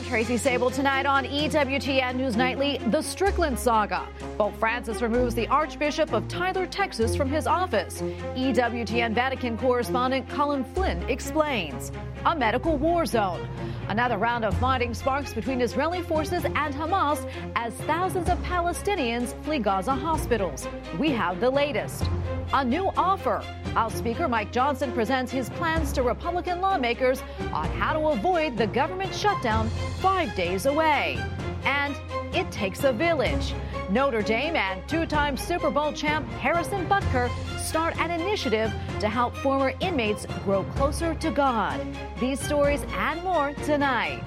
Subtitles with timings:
[0.00, 4.08] I'm Tracy Sabol Tonight on EWTN News Nightly, the Strickland saga.
[4.38, 8.00] Pope Francis removes the Archbishop of Tyler, Texas from his office.
[8.34, 11.92] EWTN Vatican correspondent Colm Flynn explains.
[12.24, 13.46] A medical war zone.
[13.90, 19.58] Another round of fighting sparks between Israeli forces and Hamas as thousands of Palestinians flee
[19.58, 20.68] Gaza hospitals.
[20.96, 22.04] We have the latest.
[22.52, 23.38] A new offer.
[23.74, 27.20] House Speaker Mike Johnson presents his plans to Republican lawmakers
[27.52, 31.18] on how to avoid the government shutdown five days away.
[31.64, 31.96] And
[32.34, 33.54] it takes a village.
[33.90, 39.34] Notre Dame and two time Super Bowl champ Harrison Butker start an initiative to help
[39.36, 41.80] former inmates grow closer to God.
[42.18, 44.22] These stories and more tonight.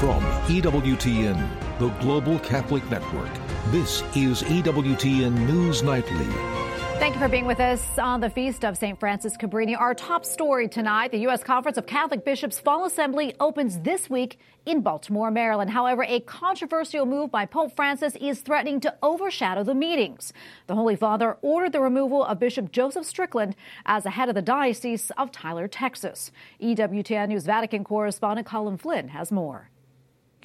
[0.00, 3.30] From EWTN, the Global Catholic Network,
[3.70, 6.65] this is EWTN News Nightly.
[6.98, 8.98] Thank you for being with us on the Feast of St.
[8.98, 9.78] Francis Cabrini.
[9.78, 11.44] Our top story tonight the U.S.
[11.44, 15.70] Conference of Catholic Bishops Fall Assembly opens this week in Baltimore, Maryland.
[15.70, 20.32] However, a controversial move by Pope Francis is threatening to overshadow the meetings.
[20.68, 24.42] The Holy Father ordered the removal of Bishop Joseph Strickland as the head of the
[24.42, 26.32] Diocese of Tyler, Texas.
[26.62, 29.70] EWTN News Vatican correspondent Colm Flynn has more.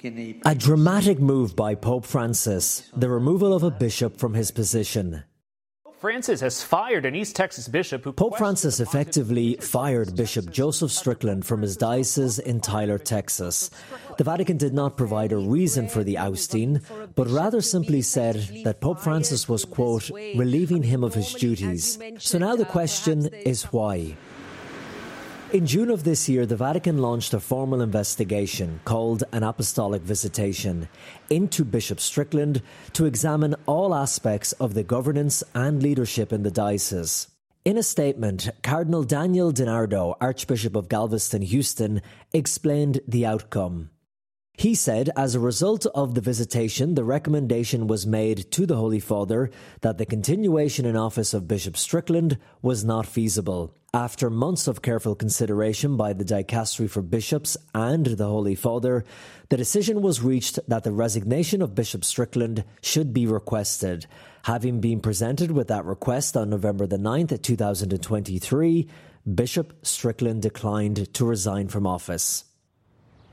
[0.04, 5.24] A dramatic move by Pope Francis, the removal of a bishop from his position.
[6.02, 8.12] Francis has fired an East Texas bishop who.
[8.12, 13.70] Pope Francis effectively fired Bishop Joseph Strickland from his diocese in Tyler, Texas.
[14.18, 16.80] The Vatican did not provide a reason for the ousting,
[17.14, 22.00] but rather simply said that Pope Francis was, quote, relieving him of his duties.
[22.18, 24.16] So now the question is why?
[25.52, 30.88] In June of this year, the Vatican launched a formal investigation called an Apostolic Visitation
[31.28, 32.62] into Bishop Strickland
[32.94, 37.28] to examine all aspects of the governance and leadership in the diocese.
[37.66, 42.00] In a statement, Cardinal Daniel DiNardo, Archbishop of Galveston, Houston,
[42.32, 43.90] explained the outcome.
[44.54, 49.00] He said, as a result of the visitation, the recommendation was made to the Holy
[49.00, 49.50] Father
[49.80, 53.74] that the continuation in office of Bishop Strickland was not feasible.
[53.94, 59.04] After months of careful consideration by the Dicastery for Bishops and the Holy Father,
[59.48, 64.06] the decision was reached that the resignation of Bishop Strickland should be requested.
[64.44, 68.88] Having been presented with that request on November the 9th, 2023,
[69.34, 72.44] Bishop Strickland declined to resign from office.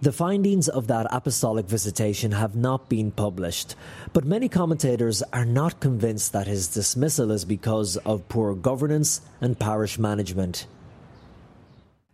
[0.02, 3.76] The findings of that apostolic visitation have not been published,
[4.14, 9.60] but many commentators are not convinced that his dismissal is because of poor governance and
[9.60, 10.68] parish management.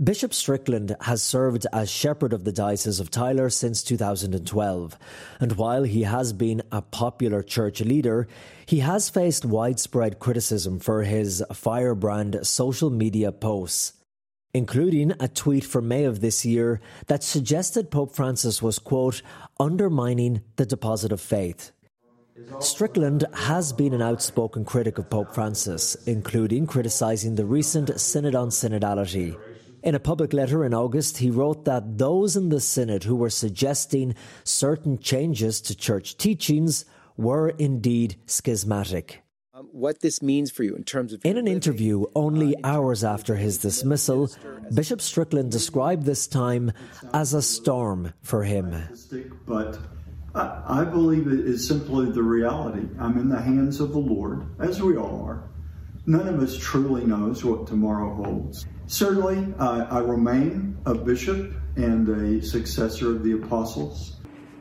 [0.03, 4.97] Bishop Strickland has served as shepherd of the Diocese of Tyler since 2012,
[5.40, 8.28] and while he has been a popular church leader,
[8.66, 13.94] he has faced widespread criticism for his firebrand social media posts
[14.55, 19.21] including a tweet from May of this year that suggested Pope Francis was, quote,
[19.59, 21.73] undermining the deposit of faith.
[22.61, 28.47] Strickland has been an outspoken critic of Pope Francis, including criticizing the recent Synod on
[28.47, 29.38] Synodality.
[29.83, 33.29] In a public letter in August, he wrote that those in the Synod who were
[33.29, 36.85] suggesting certain changes to church teachings
[37.17, 39.24] were indeed schismatic
[39.55, 41.21] um, what this means for you in terms of.
[41.23, 44.29] In an interview only uh, hours after his dismissal,
[44.73, 46.73] Bishop Strickland described this time
[47.13, 48.75] as a storm for him.
[49.47, 49.79] But
[50.33, 52.85] I, I believe it is simply the reality.
[52.99, 55.49] I'm in the hands of the Lord, as we all are.
[56.05, 58.66] None of us truly knows what tomorrow holds.
[58.87, 64.14] Certainly, uh, I remain a bishop and a successor of the apostles.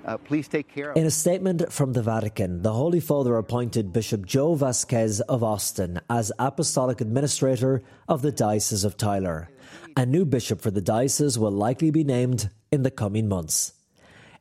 [0.05, 0.93] Uh, please take care.
[0.93, 6.01] In a statement from the Vatican, the Holy Father appointed Bishop Joe Vasquez of Austin
[6.11, 9.49] as Apostolic Administrator of the Diocese of Tyler.
[9.97, 13.73] A new bishop for the diocese will likely be named in the coming months.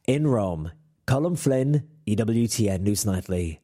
[0.05, 0.71] In Rome,
[1.07, 3.62] Colm Flynn, EWTN News Nightly.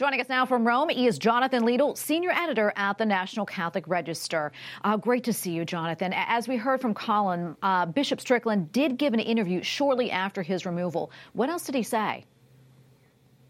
[0.00, 4.50] Joining us now from Rome is Jonathan Liedl, senior editor at the National Catholic Register.
[4.82, 6.14] Uh, great to see you, Jonathan.
[6.16, 10.64] As we heard from Colm, uh, Bishop Strickland did give an interview shortly after his
[10.64, 11.10] removal.
[11.34, 12.24] What else did he say?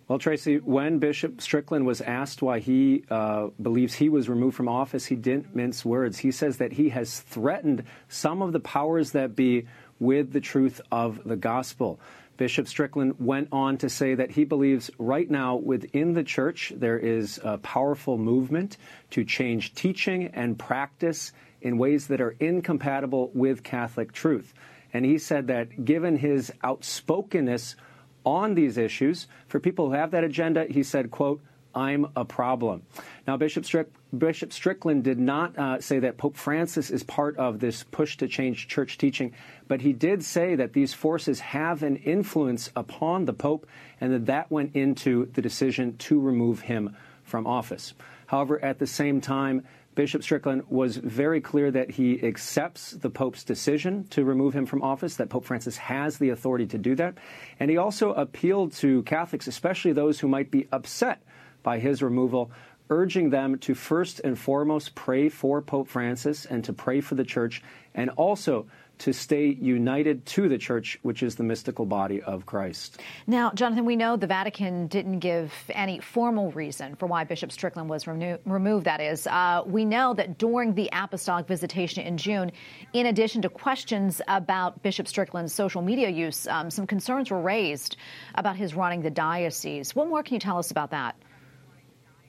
[0.09, 4.67] Well, Tracy, when Bishop Strickland was asked why he uh, believes he was removed from
[4.67, 6.19] office, he didn't mince words.
[6.19, 9.69] He says that he has threatened some of the powers that be
[10.01, 12.01] with the truth of the gospel.
[12.41, 16.99] Bishop Strickland went on to say that he believes right now within the church there
[16.99, 18.79] is a powerful movement
[19.11, 24.55] to change teaching and practice in ways that are incompatible with Catholic truth.
[24.95, 27.77] And he said that given his outspokenness
[28.25, 31.43] on these issues, for people who have that agenda, he said, quote,
[31.75, 32.85] I'm a problem.
[33.27, 37.61] Now, Bishop Strick, Bishop Strickland did not uh, say that Pope Francis is part of
[37.61, 39.33] this push to change church teaching,
[39.69, 43.67] but he did say that these forces have an influence upon the Pope
[44.01, 47.95] and that that went into the decision to remove him from office.
[48.27, 49.65] However, at the same time,
[49.95, 54.83] Bishop Strickland was very clear that he accepts the Pope's decision to remove him from
[54.83, 57.19] office, that Pope Francis has the authority to do that.
[57.59, 61.23] And he also appealed to Catholics, especially those who might be upset
[61.63, 62.51] by his removal,
[62.91, 67.25] urging them to first and foremost pray for Pope Francis and to pray for the
[67.25, 67.63] church,
[67.95, 68.67] and also
[68.99, 73.01] to stay united to the church, which is the mystical body of Christ.
[73.27, 77.89] Now, Jonathan, we know the Vatican didn't give any formal reason for why Bishop Strickland
[77.89, 79.27] was remo- removed, that is.
[79.27, 82.53] Uh, we know that during the apostolic visitation in June,
[82.93, 87.97] in addition to questions about Bishop Strickland's social media use, um, some concerns were raised
[88.35, 89.97] about his running the diocese.
[89.97, 91.17] What more can you tell us about that?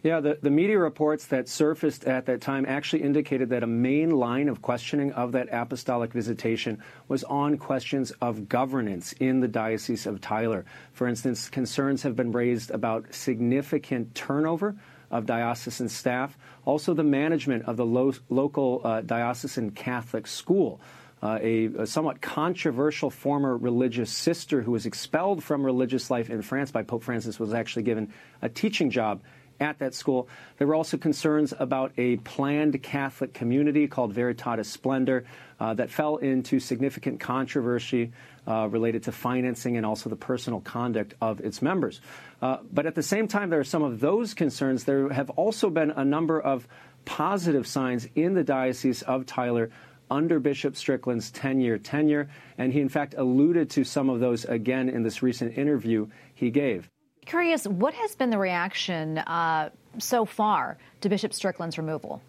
[0.04, 4.10] Yeah, the, the media reports that surfaced at that time actually indicated that a main
[4.10, 10.08] line of questioning of that apostolic visitation was on questions of governance in the Diocese
[10.08, 10.66] of Tyler.
[10.94, 14.76] For instance, concerns have been raised about significant turnover
[15.12, 20.82] of diocesan staff, also the management of the lo- local uh, diocesan Catholic school.
[21.22, 26.42] Uh, a, a, somewhat controversial former religious sister who was expelled from religious life in
[26.42, 28.12] France by Pope Francis was actually given
[28.42, 29.22] a teaching job
[29.62, 30.28] at that school.
[30.58, 35.26] There were also concerns about a planned Catholic community called Veritatis Splendor
[35.60, 38.12] uh, that fell into significant controversy
[38.48, 42.02] uh, related to financing and also the personal conduct of its members.
[42.42, 44.84] Uh, but at the same time, there are some of those concerns.
[44.84, 46.68] There have also been a number of
[47.06, 49.70] positive signs in the Diocese of Tyler
[50.12, 54.44] under Bishop Strickland's 10 year tenure, and he in fact alluded to some of those
[54.46, 56.91] again in this recent interview he gave.
[57.26, 59.70] Curious, what has been the reaction uh,
[60.00, 62.22] so far to Bishop Strickland's removal?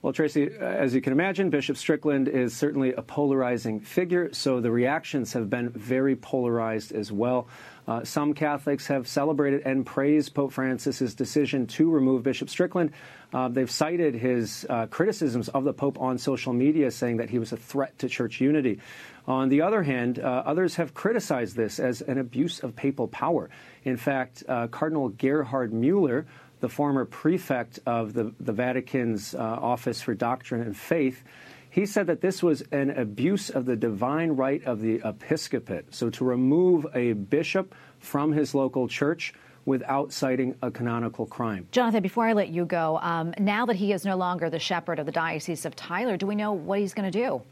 [0.00, 4.70] Well, Tracy, as you can imagine, Bishop Strickland is certainly a polarizing figure, so the
[4.70, 7.48] reactions have been very polarized as well.
[7.88, 12.92] Uh, some Catholics have celebrated and praised Pope Francis's decision to remove Bishop Strickland.
[13.32, 17.40] Uh, they've cited his uh, criticisms of the Pope on social media, saying that he
[17.40, 18.78] was a threat to church unity.
[19.26, 23.50] On the other hand, uh, others have criticized this as an abuse of papal power.
[23.82, 26.26] In fact, uh, Cardinal Gerhard Mueller,
[26.60, 31.22] the former prefect of the, the Vatican's uh, Office for Doctrine and Faith,
[31.70, 35.94] he said that this was an abuse of the divine right of the episcopate.
[35.94, 39.34] So to remove a bishop from his local church
[39.64, 41.68] without citing a canonical crime.
[41.72, 44.98] Jonathan, before I let you go, um, now that he is no longer the shepherd
[44.98, 47.42] of the Diocese of Tyler, do we know what he's going to do?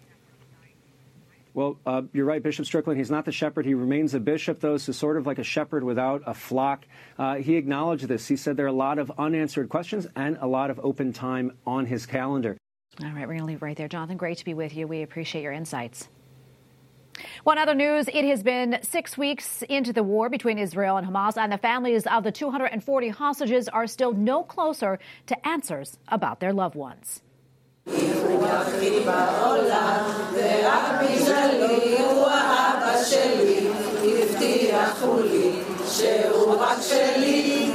[1.57, 2.99] Well, uh, you're right, Bishop Strickland.
[2.99, 3.65] He's not the shepherd.
[3.65, 6.85] He remains a bishop, though, so sort of like a shepherd without a flock.
[7.19, 8.29] Uh, he acknowledged this.
[8.29, 11.57] He said there are a lot of unanswered questions and a lot of open time
[11.67, 12.59] on his calendar.
[13.03, 13.89] All right, we're going to leave right there.
[13.89, 14.87] Jonathan, great to be with you.
[14.87, 16.11] We appreciate your insights.
[17.45, 21.39] One other news it has been six weeks into the war between Israel and Hamas,
[21.39, 24.99] and the families of the 240 hostages are still no closer
[25.29, 27.23] to answers about their loved ones.
[27.87, 33.69] רוח היא בעולם, ורק בשבילי הוא האבא שלי,
[34.03, 35.51] הבטיחו לי
[35.89, 37.66] שהוא רק שלי.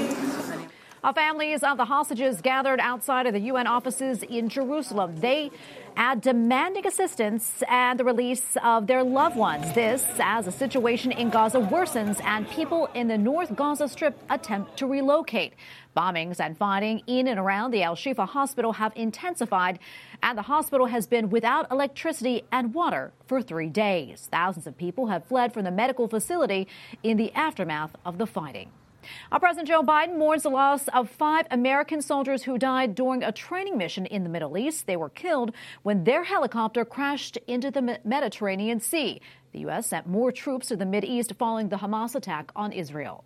[1.03, 5.17] Families of the hostages gathered outside of the UN offices in Jerusalem.
[5.19, 5.51] They
[5.97, 9.73] are demanding assistance and the release of their loved ones.
[9.73, 14.77] This as the situation in Gaza worsens and people in the North Gaza Strip attempt
[14.77, 15.53] to relocate.
[15.97, 19.79] Bombings and fighting in and around the Al Shifa hospital have intensified,
[20.23, 24.29] and the hospital has been without electricity and water for three days.
[24.31, 26.69] Thousands of people have fled from the medical facility
[27.03, 28.71] in the aftermath of the fighting.
[29.31, 33.31] Our President Joe Biden mourns the loss of five American soldiers who died during a
[33.31, 34.87] training mission in the Middle East.
[34.87, 35.53] They were killed
[35.83, 39.21] when their helicopter crashed into the Mediterranean Sea.
[39.51, 39.87] The U.S.
[39.87, 43.23] sent more troops to the East following the Hamas attack on Israel.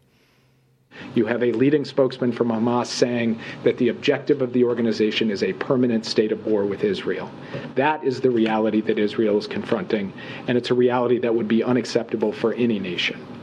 [1.13, 5.43] You have a leading spokesman from Hamas saying that the objective of the organization is
[5.43, 7.29] a permanent state of war with Israel.
[7.75, 10.13] That is the reality that Israel is confronting,
[10.47, 13.34] and it's a reality that would be unacceptable for any nation.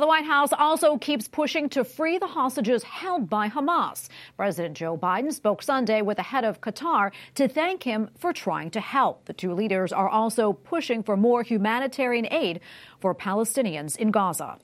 [0.00, 4.08] The White House also keeps pushing to free the hostages held by Hamas.
[4.36, 8.70] President Joe Biden spoke Sunday with the head of Qatar to thank him for trying
[8.72, 9.24] to help.
[9.24, 12.60] The two leaders are also pushing for more humanitarian aid
[13.00, 14.58] for Palestinians in Gaza.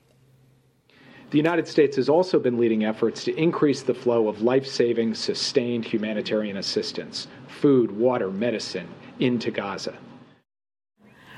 [1.31, 5.15] The United States has also been leading efforts to increase the flow of life saving,
[5.15, 9.97] sustained humanitarian assistance food, water, medicine into Gaza.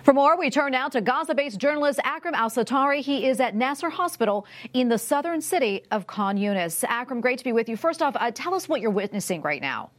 [0.05, 3.01] For more, we turn now to Gaza based journalist Akram Al Satari.
[3.01, 6.85] He is at Nasser Hospital in the southern city of Khan Yunis.
[6.87, 7.77] Akram, great to be with you.
[7.79, 9.91] First off, uh, tell us what you're witnessing right now.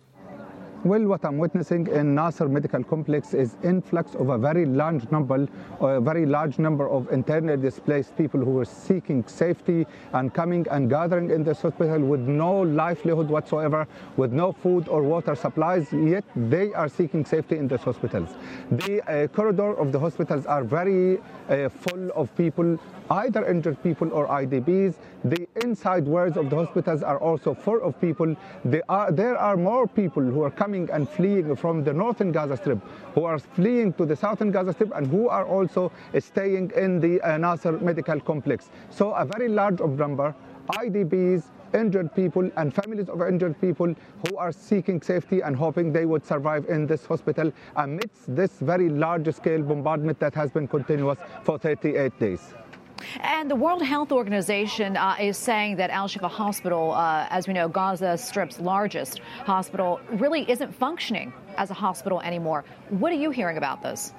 [0.85, 5.47] Well, what I'm witnessing in Nasser Medical Complex is influx of a very large number,
[5.81, 10.87] a very large number of internally displaced people who are seeking safety and coming and
[10.87, 15.91] gathering in this hospital with no livelihood whatsoever, with no food or water supplies.
[15.91, 18.29] Yet they are seeking safety in these hospitals.
[18.69, 21.17] The uh, corridor of the hospitals are very
[21.49, 22.77] uh, full of people
[23.09, 24.95] either injured people or IDPs.
[25.23, 28.35] The inside wards of the hospitals are also full of people.
[28.89, 32.79] Are, there are more people who are coming and fleeing from the northern Gaza Strip,
[33.13, 37.21] who are fleeing to the southern Gaza Strip, and who are also staying in the
[37.21, 38.69] uh, Nasser Medical Complex.
[38.89, 40.35] So a very large number,
[40.69, 43.93] IDPs, injured people and families of injured people
[44.27, 48.89] who are seeking safety and hoping they would survive in this hospital amidst this very
[48.89, 52.53] large scale bombardment that has been continuous for 38 days.
[53.19, 57.53] And the World Health Organization uh, is saying that Al Shifa Hospital, uh, as we
[57.53, 62.63] know, Gaza Strip's largest hospital, really isn't functioning as a hospital anymore.
[62.89, 64.13] What are you hearing about this?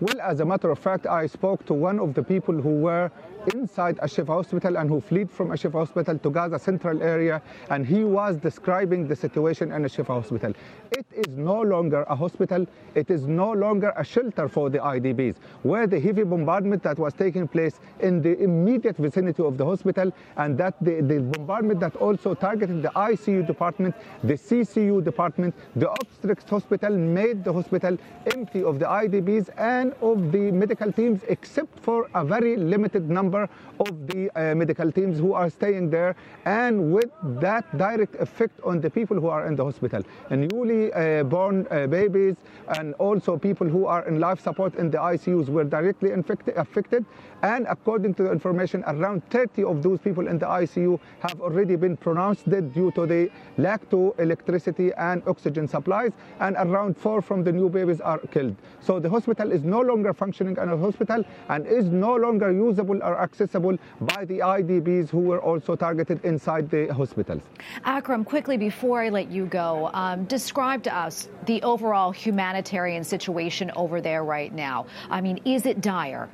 [0.00, 3.10] Well, as a matter of fact, I spoke to one of the people who were
[3.54, 7.40] inside Ashifa Hospital and who fled from Ashifa Hospital to Gaza Central area,
[7.70, 10.52] and he was describing the situation in Ashifa Hospital.
[10.92, 15.36] It is no longer a hospital, it is no longer a shelter for the IDPs,
[15.62, 20.12] where the heavy bombardment that was taking place in the immediate vicinity of the hospital,
[20.36, 25.90] and that the, the bombardment that also targeted the ICU department, the CCU department, the
[25.90, 27.96] obstetrics hospital made the hospital
[28.34, 33.37] empty of the IDPs and of the medical teams, except for a very limited number
[33.38, 38.60] number of the uh, medical teams who are staying there, and with that direct effect
[38.64, 40.02] on the people who are in the hospital.
[40.30, 42.36] And newly uh, born uh, babies
[42.76, 46.10] and also people who are in life support in the ICUs were directly
[46.56, 47.04] affected.
[47.42, 51.76] And according to the information, around 30 of those people in the ICU have already
[51.76, 57.22] been pronounced dead due to the lack to electricity and oxygen supplies, and around four
[57.22, 58.56] from the new babies are killed.
[58.80, 63.00] So the hospital is no longer functioning as a hospital and is no longer usable
[63.02, 63.76] or accessible
[64.12, 67.42] by the IDPs who were also targeted inside the hospitals.
[67.84, 73.70] Akram, quickly before I let you go, um, describe to us the overall humanitarian situation
[73.76, 74.86] over there right now.
[75.10, 76.28] I mean, is it dire?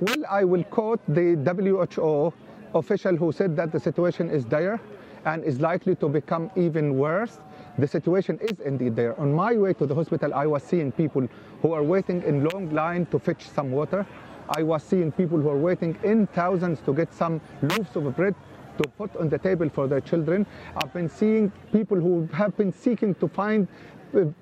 [0.00, 2.32] Well, I will quote the WHO
[2.74, 4.78] official who said that the situation is dire
[5.24, 7.38] and is likely to become even worse.
[7.78, 9.18] The situation is indeed there.
[9.20, 11.28] On my way to the hospital, I was seeing people
[11.62, 14.06] who are waiting in long line to fetch some water.
[14.50, 18.34] I was seeing people who are waiting in thousands to get some loaves of bread
[18.78, 20.46] to put on the table for their children.
[20.76, 23.66] I've been seeing people who have been seeking to find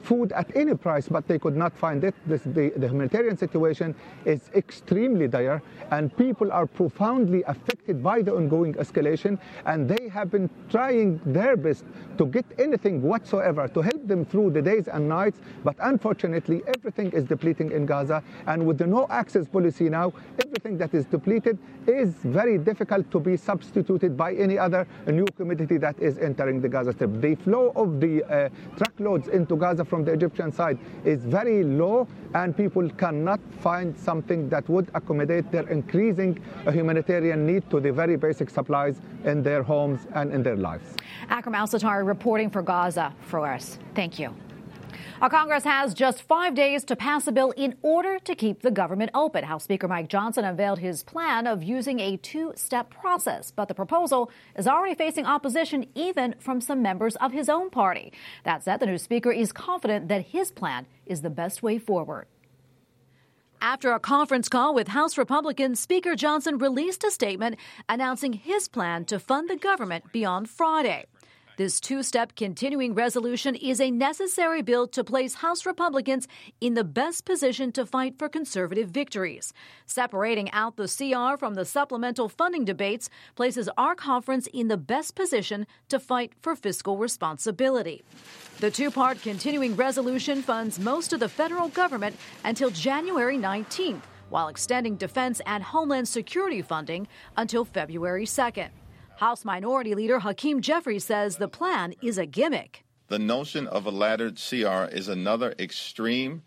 [0.03, 2.15] food at any price, but they could not find it.
[2.27, 3.95] This, the, the, humanitarian situation
[4.25, 10.31] is extremely dire, and people are profoundly affected by the ongoing escalation, and they have
[10.31, 11.85] been trying their best
[12.19, 17.11] to get anything whatsoever to help them through the days and nights, but unfortunately, everything
[17.13, 20.13] is depleting in Gaza, and with the no access policy now,
[20.45, 25.77] everything that is depleted is very difficult to be substituted by any other new commodity
[25.79, 27.21] that is entering the Gaza Strip.
[27.21, 32.07] The flow of the uh, truckloads into Gaza from the Egyptian side is very low,
[32.35, 36.33] and people cannot find something that would accommodate their increasing
[36.67, 40.85] uh, humanitarian need to the very basic supplies in their homes and in their lives.
[41.31, 43.79] Akram Al Satari reporting for Gaza for us.
[43.95, 44.35] Thank you.
[45.21, 48.71] Our Congress has just five days to pass a bill in order to keep the
[48.71, 49.45] government open.
[49.45, 53.75] House Speaker Mike Johnson unveiled his plan of using a two step process, but the
[53.75, 58.13] proposal is already facing opposition even from some members of his own party.
[58.45, 62.27] That said, the new Speaker is confident that his plan is the best way forward.
[63.65, 67.57] After a conference call with House Republicans, Speaker Johnson released a statement
[67.89, 71.07] announcing his plan to fund the government beyond Friday.
[71.57, 76.27] This two step continuing resolution is a necessary bill to place House Republicans
[76.61, 79.53] in the best position to fight for conservative victories.
[79.87, 85.15] Separating out the CR from the supplemental funding debates places our conference in the best
[85.15, 88.03] position to fight for fiscal responsibility.
[88.59, 94.49] The two part continuing resolution funds most of the federal government until January 19th, while
[94.49, 97.07] extending defense and homeland security funding
[97.37, 98.71] until February 2nd.
[99.17, 102.85] House Minority Leader Hakeem Jeffries says the plan is a gimmick.
[103.09, 106.43] The notion of a laddered CR is another extreme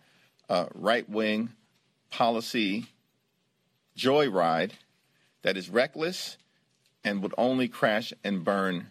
[0.49, 1.49] uh, right wing
[2.09, 2.87] policy
[3.97, 4.71] joyride
[5.43, 6.37] that is reckless
[7.03, 8.87] and would only crash and burn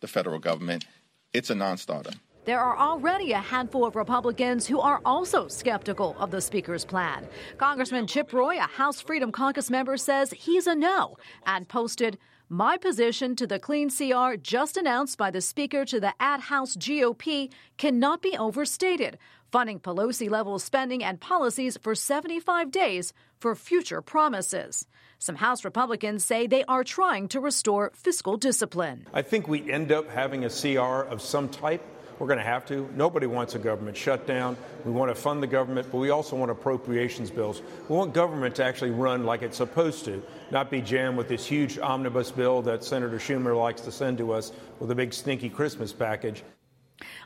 [0.00, 0.86] the federal government.
[1.32, 2.12] It's a non starter.
[2.44, 7.26] there are already a handful of Republicans who are also skeptical of the Speaker's plan.
[7.58, 12.16] Congressman Chip Roy, a House Freedom Caucus member, says he's a no and posted,
[12.48, 16.76] my position to the Clean CR just announced by the Speaker to the at House
[16.76, 19.18] GOP cannot be overstated,
[19.52, 24.86] funding Pelosi level spending and policies for 75 days for future promises.
[25.18, 29.06] Some House Republicans say they are trying to restore fiscal discipline.
[29.12, 31.82] I think we end up having a CR of some type.
[32.18, 32.88] We're going to have to.
[32.94, 34.56] Nobody wants a government shutdown.
[34.84, 37.62] We want to fund the government, but we also want appropriations bills.
[37.88, 41.46] We want government to actually run like it's supposed to, not be jammed with this
[41.46, 45.48] huge omnibus bill that Senator Schumer likes to send to us with a big stinky
[45.48, 46.42] Christmas package.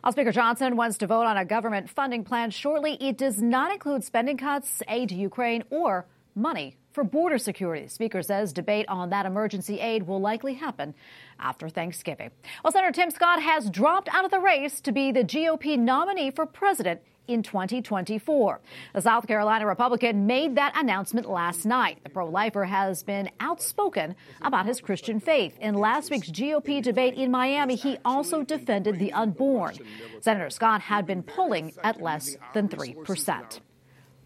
[0.03, 3.73] While Speaker Johnson wants to vote on a government funding plan shortly, it does not
[3.73, 7.85] include spending cuts, aid to Ukraine, or money for border security.
[7.85, 10.95] The Speaker says debate on that emergency aid will likely happen
[11.39, 12.31] after Thanksgiving.
[12.63, 16.31] Well, Senator Tim Scott has dropped out of the race to be the GOP nominee
[16.31, 18.61] for president in 2024.
[18.95, 21.99] The South Carolina Republican made that announcement last night.
[22.03, 25.57] The pro lifer has been outspoken about his Christian faith.
[25.61, 29.77] In last week's GOP debate in Miami, he also defended the unborn.
[30.21, 33.61] Senator Scott had been polling at less than 3%.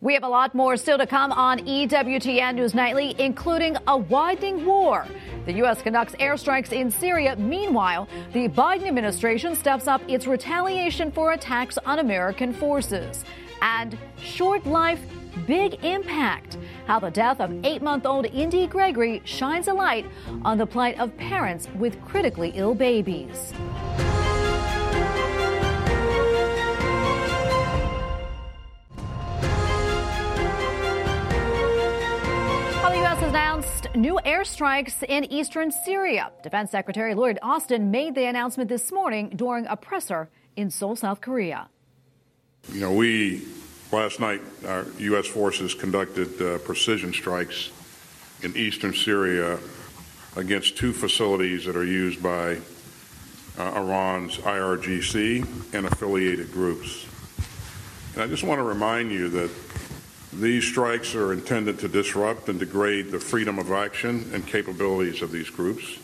[0.03, 4.67] We have a lot more still to come on EWTN News Nightly, including a widening
[4.67, 5.07] war.
[5.47, 5.81] The U.S.
[5.81, 7.35] conducts airstrikes in Syria.
[7.37, 13.25] Meanwhile, the Biden administration steps up its retaliation for attacks on American forces.
[13.63, 15.01] And short life,
[15.47, 16.59] big impact.
[16.87, 20.05] How the death of eight month old Indy Gregory shines a light
[20.45, 23.55] on the plight of parents with critically ill babies.
[33.97, 36.31] New airstrikes in eastern Syria.
[36.43, 41.21] Defense Secretary Lloyd Austin made the announcement this morning during a presser in Seoul, South
[41.21, 41.69] Korea.
[42.73, 43.43] You know, we
[43.93, 45.27] last night, our U.S.
[45.27, 47.71] forces conducted uh, precision strikes
[48.43, 49.59] in eastern Syria
[50.37, 52.59] against two facilities that are used by
[53.59, 57.07] uh, Iran's IRGC and affiliated groups.
[58.15, 59.51] And I just want to remind you that
[60.41, 65.33] these strikes are intended to disrupt and degrade the freedom of action and capabilities of
[65.33, 65.99] these groups,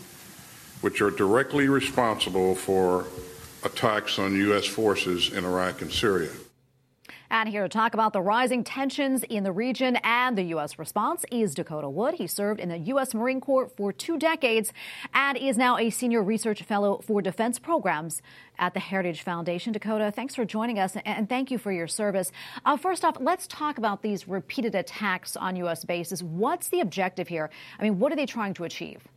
[0.81, 3.07] which are directly responsible for
[3.63, 4.67] attacks on U.S.
[4.67, 6.31] forces in Iraq and Syria.
[7.33, 10.79] And here to talk about the rising tensions in the region and the U.S.
[10.79, 12.17] response is Dakota Wood.
[12.17, 13.15] He served in the U.S.
[13.15, 14.71] Marine Corps for two decades
[15.15, 18.21] and is now a senior research fellow for defense programs
[18.59, 19.73] at the Heritage Foundation.
[19.73, 22.33] Dakota, thanks for joining us and thank you for your service.
[22.67, 25.87] Uh, first off, let's talk about these repeated attacks on U.S.
[25.87, 26.23] bases.
[26.23, 27.49] What's the objective here?
[27.79, 29.09] I mean, what are they trying to achieve?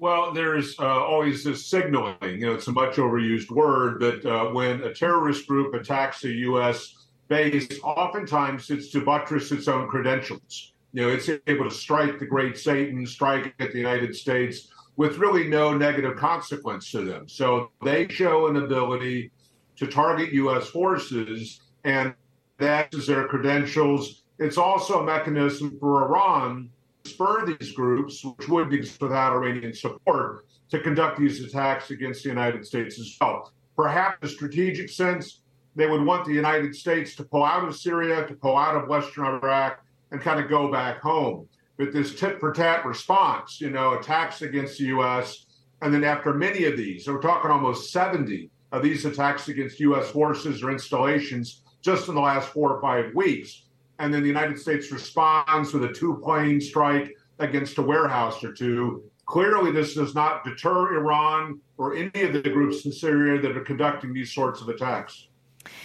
[0.00, 2.16] Well, there's uh, always this signaling.
[2.22, 6.30] You know, it's a much overused word, but uh, when a terrorist group attacks a
[6.48, 7.06] U.S.
[7.28, 10.72] base, oftentimes it's to buttress its own credentials.
[10.94, 15.18] You know, it's able to strike the great Satan, strike at the United States with
[15.18, 17.28] really no negative consequence to them.
[17.28, 19.30] So they show an ability
[19.76, 20.66] to target U.S.
[20.68, 22.14] forces, and
[22.56, 24.22] that is their credentials.
[24.38, 26.70] It's also a mechanism for Iran
[27.04, 32.28] spur these groups, which would exist without Iranian support, to conduct these attacks against the
[32.28, 33.52] United States as well.
[33.76, 35.42] Perhaps a strategic sense,
[35.74, 38.88] they would want the United States to pull out of Syria, to pull out of
[38.88, 41.48] Western Iraq, and kind of go back home.
[41.76, 45.46] But this tit for tat response, you know, attacks against the U.S.,
[45.82, 50.10] and then after many of these, we're talking almost 70 of these attacks against U.S.
[50.10, 53.62] forces or installations just in the last four or five weeks,
[54.00, 58.52] and then the United States responds with a two plane strike against a warehouse or
[58.52, 59.04] two.
[59.26, 63.62] Clearly, this does not deter Iran or any of the groups in Syria that are
[63.62, 65.28] conducting these sorts of attacks.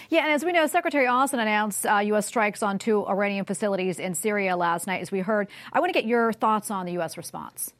[0.08, 2.26] Yeah, and as we know, Secretary Austin announced uh, U.S.
[2.26, 5.48] strikes on two Iranian facilities in Syria last night, as we heard.
[5.72, 7.16] I want to get your thoughts on the U.S.
[7.16, 7.74] response.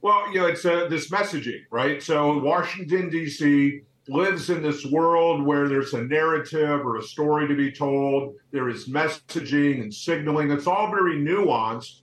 [0.00, 2.02] Well, you know, it's uh, this messaging, right?
[2.02, 7.46] So, in Washington, D.C., lives in this world where there's a narrative or a story
[7.48, 8.34] to be told.
[8.50, 10.50] There is messaging and signaling.
[10.50, 12.00] It's all very nuanced.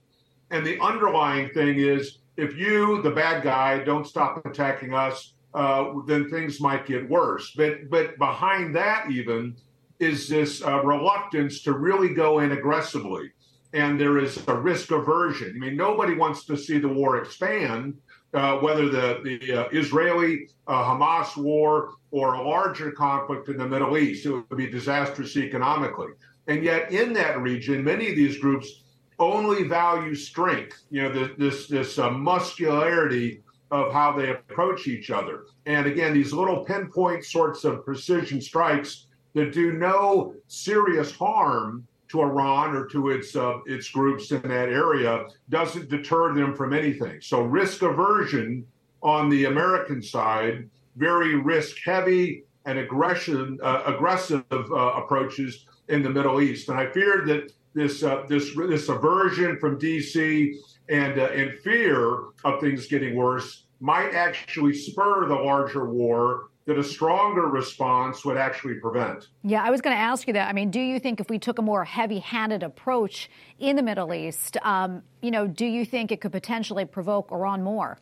[0.50, 5.92] And the underlying thing is if you, the bad guy, don't stop attacking us, uh,
[6.06, 7.52] then things might get worse.
[7.56, 9.56] But but behind that even
[9.98, 13.30] is this uh, reluctance to really go in aggressively,
[13.74, 15.52] and there is a risk aversion.
[15.56, 17.98] I mean, nobody wants to see the war expand,
[18.34, 23.66] uh, whether the, the uh, Israeli uh, Hamas war or a larger conflict in the
[23.66, 24.26] Middle East.
[24.26, 26.12] It would be disastrous economically.
[26.46, 28.82] And yet, in that region, many of these groups
[29.18, 35.10] only value strength, you know, the, this, this uh, muscularity of how they approach each
[35.10, 35.44] other.
[35.66, 42.22] And again, these little pinpoint sorts of precision strikes that do no serious harm to
[42.22, 47.20] Iran or to its uh, its groups in that area doesn't deter them from anything.
[47.20, 48.66] So risk aversion
[49.02, 56.10] on the American side, very risk heavy and aggression uh, aggressive uh, approaches in the
[56.10, 56.68] Middle East.
[56.68, 60.58] And I fear that this uh, this this aversion from D.C.
[60.88, 66.78] and uh, and fear of things getting worse might actually spur the larger war that
[66.78, 69.26] a stronger response would actually prevent.
[69.42, 70.48] Yeah, I was going to ask you that.
[70.48, 73.28] I mean, do you think if we took a more heavy-handed approach
[73.58, 77.64] in the Middle East, um, you know, do you think it could potentially provoke Iran
[77.64, 77.98] more?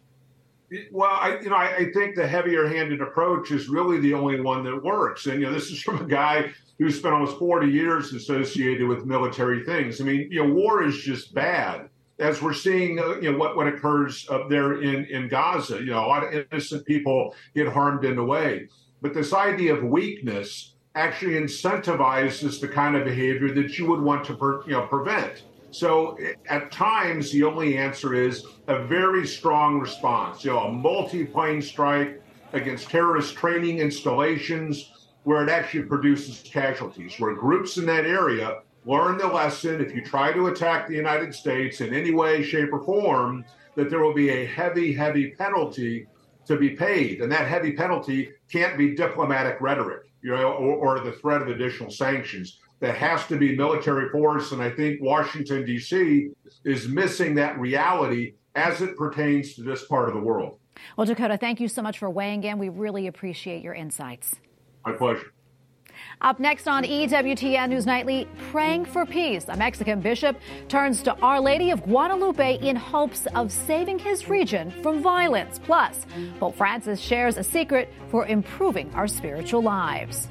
[0.93, 4.65] Well, I, you know, I, I think the heavier-handed approach is really the only one
[4.65, 5.25] that works.
[5.25, 9.07] And you know, this is from a guy who spent almost 40 years associated with
[9.07, 9.99] military things.
[10.03, 13.57] I mean, you know, war is just bad as we're seeing, uh, you know, what,
[13.57, 15.79] what occurs up there in, in Gaza.
[15.79, 18.69] You know, a lot of innocent people get harmed in the way.
[19.01, 24.25] But this idea of weakness actually incentivizes the kind of behavior that you would want
[24.27, 25.45] to, per, you know, prevent.
[25.71, 30.45] So at times, the only answer is a very strong response.
[30.45, 34.93] You know, a multi-plane strike against terrorist training installations
[35.25, 40.03] where it actually produces casualties, where groups in that area learn the lesson if you
[40.03, 43.45] try to attack the United States in any way, shape, or form,
[43.77, 46.07] that there will be a heavy, heavy penalty
[46.47, 47.21] to be paid.
[47.21, 51.49] And that heavy penalty can't be diplomatic rhetoric, you know, or, or the threat of
[51.49, 52.59] additional sanctions.
[52.81, 54.53] That has to be military force.
[54.53, 56.31] And I think Washington, D.C.
[56.65, 60.59] is missing that reality as it pertains to this part of the world.
[60.97, 62.57] Well, Dakota, thank you so much for weighing in.
[62.59, 64.37] We really appreciate your insights.
[64.87, 65.33] My pleasure.
[66.21, 69.47] Up next on EWTN News Nightly, praying for peace.
[69.49, 70.37] A Mexican bishop
[70.69, 75.59] turns to Our Lady of Guadalupe in hopes of saving his region from violence.
[75.59, 76.07] Plus,
[76.41, 80.29] Pope Francis shares a secret for improving our spiritual lives.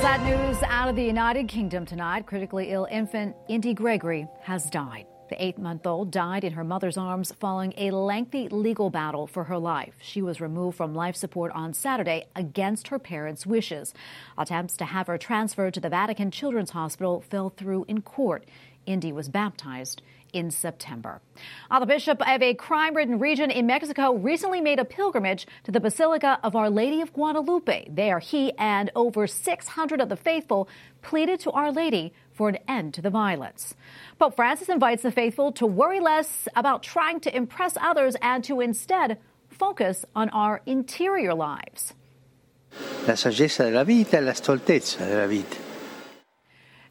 [0.00, 2.24] Sad news out of the United Kingdom tonight.
[2.24, 5.06] Critically ill infant Indy Gregory has died.
[5.28, 9.44] The eight month old died in her mother's arms following a lengthy legal battle for
[9.44, 9.94] her life.
[10.00, 13.92] She was removed from life support on Saturday against her parents' wishes.
[14.38, 18.44] Attempts to have her transferred to the Vatican Children's Hospital fell through in court.
[18.86, 20.00] Indy was baptized
[20.32, 21.20] in September.
[21.70, 25.70] Uh, the bishop of a crime ridden region in Mexico recently made a pilgrimage to
[25.70, 27.88] the Basilica of Our Lady of Guadalupe.
[27.90, 30.68] There, he and over 600 of the faithful
[31.02, 33.74] pleaded to Our Lady for an end to the violence.
[34.18, 38.60] Pope Francis invites the faithful to worry less about trying to impress others and to
[38.60, 41.94] instead focus on our interior lives.
[43.06, 45.67] La saggezza della vita e la stoltezza della vita.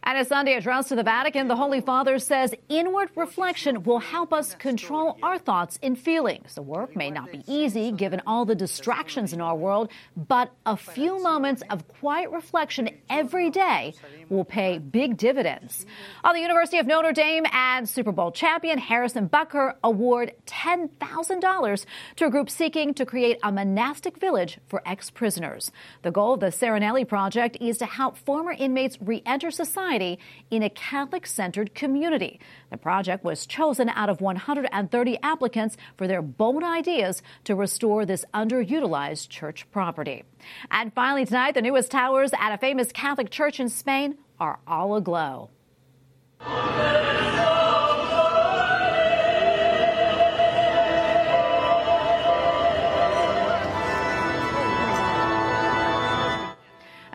[0.07, 4.31] At a Sunday address to the Vatican, the Holy Father says inward reflection will help
[4.31, 6.55] us control our thoughts and feelings.
[6.55, 10.77] The work may not be easy given all the distractions in our world, but a
[10.77, 13.95] few moments of quiet reflection every day
[14.29, 15.85] will pay big dividends.
[16.23, 22.25] On the University of Notre Dame and Super Bowl champion Harrison Butker award $10,000 to
[22.25, 25.69] a group seeking to create a monastic village for ex-prisoners.
[26.03, 30.63] The goal of the Serenelli project is to help former inmates re-enter society society in
[30.63, 32.39] a Catholic centered community.
[32.69, 38.25] The project was chosen out of 130 applicants for their bold ideas to restore this
[38.33, 40.23] underutilized church property.
[40.71, 44.95] And finally, tonight, the newest towers at a famous Catholic church in Spain are all
[44.95, 45.49] aglow.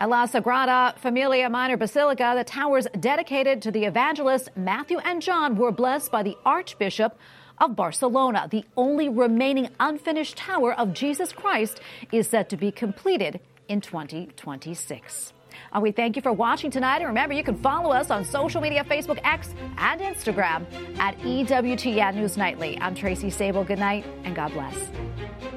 [0.02, 5.54] At La Sagrada Familia Minor Basilica, the towers dedicated to the evangelists Matthew and John
[5.56, 7.16] were blessed by the Archbishop
[7.58, 8.48] of Barcelona.
[8.50, 13.38] The only remaining unfinished tower of Jesus Christ is set to be completed
[13.68, 15.34] in 2026.
[15.72, 16.96] Uh, we thank you for watching tonight.
[16.96, 20.66] And remember, you can follow us on social media Facebook, X, and Instagram
[20.98, 22.76] at EWTN News Nightly.
[22.80, 23.64] I'm Tracy Sabol.
[23.64, 25.51] Good night and God bless.